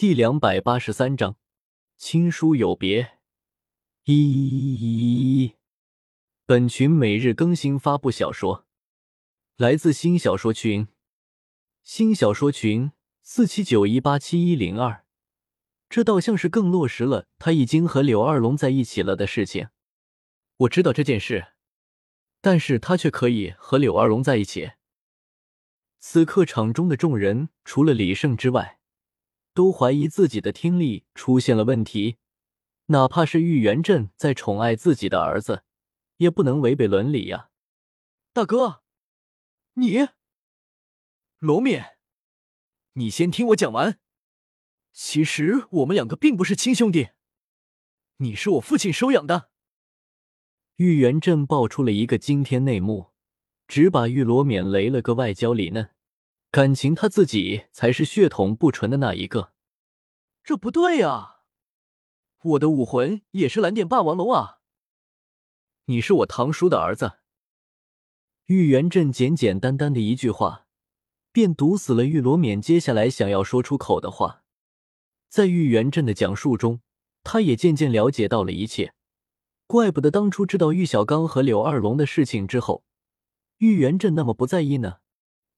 [0.00, 1.36] 第两百八十三章，
[1.98, 3.18] 亲疏有别。
[4.04, 5.56] 一，
[6.46, 8.66] 本群每日更新发布小说，
[9.58, 10.88] 来自新小说群，
[11.82, 15.04] 新小说群四七九一八七一零二。
[15.90, 19.68] 这倒像是更落实了他已经和柳二龙在一起了的事情。
[20.56, 21.48] 我知道这件事，
[22.40, 24.70] 但是他却可以和柳二龙在一起。
[25.98, 28.79] 此刻场中的众人，除了李胜之外。
[29.52, 32.18] 都怀疑自己的听力出现了问题，
[32.86, 35.64] 哪怕是玉元镇在宠爱自己的儿子，
[36.18, 37.50] 也不能违背伦理呀！
[38.32, 38.82] 大哥，
[39.74, 40.08] 你
[41.38, 41.98] 罗冕，
[42.92, 43.98] 你先听我讲完。
[44.92, 47.10] 其实我们两个并不是亲兄弟，
[48.18, 49.50] 你是我父亲收养的。
[50.76, 53.12] 玉元镇爆出了一个惊天内幕，
[53.68, 55.90] 只把玉罗冕雷了个外焦里嫩。
[56.52, 59.52] 感情他自己才是血统不纯的那一个，
[60.42, 61.44] 这不对啊！
[62.42, 64.58] 我的武魂也是蓝电霸王龙啊！
[65.84, 67.18] 你是我堂叔的儿子。
[68.46, 70.66] 玉元镇简简单单的一句话，
[71.30, 74.42] 便堵死了玉罗冕接下来想要说出口的话。
[75.28, 76.80] 在玉元镇的讲述中，
[77.22, 78.92] 他也渐渐了解到了一切。
[79.68, 82.82] 怪不得当初知道玉小刚和柳二龙的事情之后，
[83.58, 84.96] 玉元镇那么不在意呢。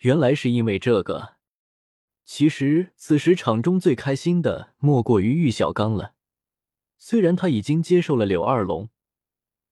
[0.00, 1.36] 原来是因为这个。
[2.24, 6.14] 其实此时场中最开心的莫过于玉小刚了。
[6.98, 8.90] 虽然他已经接受了柳二龙，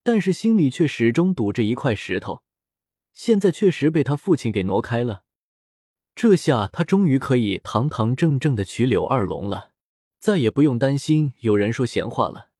[0.03, 2.43] 但是心里却始终堵着一块石头。
[3.13, 5.25] 现在确实被他父亲给挪开了，
[6.15, 9.73] 这下他终于可以堂堂正正的娶柳二龙了，
[10.19, 12.51] 再也不用担心有人说闲话了。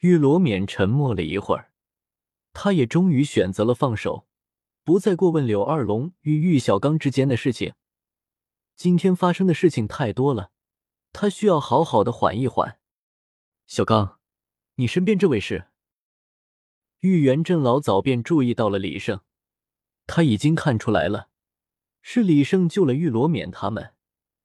[0.00, 1.72] 玉罗冕沉默了一会儿，
[2.52, 4.26] 他也终于选择了放手。
[4.84, 7.72] 不再过问柳二龙与玉小刚之间的事情。
[8.76, 10.50] 今天发生的事情太多了，
[11.10, 12.78] 他需要好好的缓一缓。
[13.66, 14.20] 小刚，
[14.74, 15.68] 你身边这位是？
[17.00, 19.22] 玉元镇老早便注意到了李胜，
[20.06, 21.30] 他已经看出来了，
[22.02, 23.94] 是李胜救了玉罗冕他们，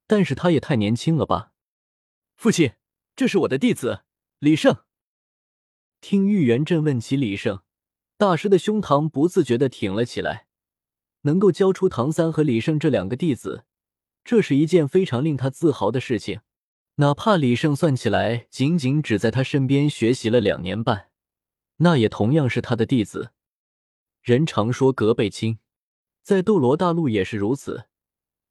[0.08, 1.52] 但是他也太年轻了吧？
[2.38, 2.76] 父亲，
[3.14, 4.04] 这是我的弟子
[4.40, 4.86] 李胜。
[6.00, 7.62] 听玉元镇问起李胜。
[8.20, 10.48] 大师的胸膛不自觉的挺了起来，
[11.22, 13.64] 能够教出唐三和李胜这两个弟子，
[14.26, 16.42] 这是一件非常令他自豪的事情。
[16.96, 21.08] 哪怕李胜算起来仅仅只在他身边学习了两年半，
[21.78, 23.32] 那也同样是他的弟子。
[24.22, 25.60] 人常说隔辈亲，
[26.22, 27.86] 在斗罗大陆也是如此。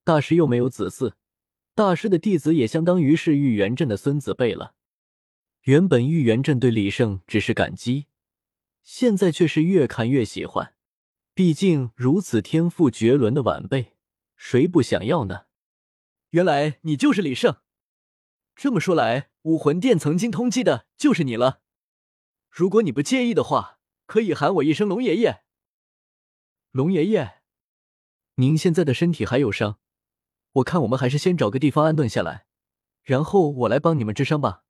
[0.03, 1.13] 大师又没有子嗣，
[1.75, 4.73] 大师的弟子也相当于是玉元镇的孙子辈了。
[5.65, 8.07] 原本玉元镇对李胜只是感激。
[8.91, 10.75] 现在却是越看越喜欢，
[11.35, 13.99] 毕竟如此天赋绝伦的晚辈，
[14.35, 15.45] 谁不想要呢？
[16.31, 17.59] 原来你就是李胜，
[18.57, 21.61] 这么说来，武魂殿曾经通缉的就是你了。
[22.49, 25.43] 如果你不介意的话，可以喊我一声龙爷爷。
[26.71, 27.43] 龙爷爷，
[28.37, 29.79] 您现在的身体还有伤，
[30.53, 32.47] 我看我们还是先找个地方安顿下来，
[33.03, 34.65] 然后我来帮你们治伤吧。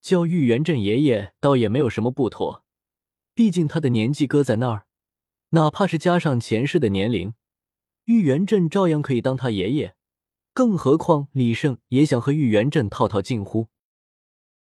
[0.00, 2.64] 叫玉元镇爷爷倒也没有什么不妥。
[3.34, 4.84] 毕竟他的年纪搁在那儿，
[5.50, 7.34] 哪怕是加上前世的年龄，
[8.04, 9.94] 玉元镇照样可以当他爷爷。
[10.52, 13.68] 更何况李胜也想和玉元镇套套近乎。